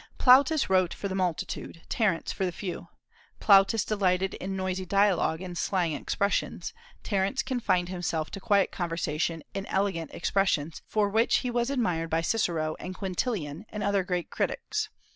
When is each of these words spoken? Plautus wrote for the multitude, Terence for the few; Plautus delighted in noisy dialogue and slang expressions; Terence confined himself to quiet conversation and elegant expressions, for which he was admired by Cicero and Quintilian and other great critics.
Plautus 0.17 0.67
wrote 0.67 0.95
for 0.95 1.07
the 1.07 1.13
multitude, 1.13 1.83
Terence 1.87 2.31
for 2.31 2.43
the 2.43 2.51
few; 2.51 2.87
Plautus 3.39 3.85
delighted 3.85 4.33
in 4.33 4.55
noisy 4.55 4.83
dialogue 4.83 5.41
and 5.41 5.55
slang 5.55 5.93
expressions; 5.93 6.73
Terence 7.03 7.43
confined 7.43 7.89
himself 7.89 8.31
to 8.31 8.39
quiet 8.39 8.71
conversation 8.71 9.43
and 9.53 9.67
elegant 9.69 10.11
expressions, 10.11 10.81
for 10.87 11.07
which 11.07 11.35
he 11.45 11.51
was 11.51 11.69
admired 11.69 12.09
by 12.09 12.21
Cicero 12.21 12.75
and 12.79 12.95
Quintilian 12.95 13.63
and 13.69 13.83
other 13.83 14.03
great 14.03 14.31
critics. 14.31 14.89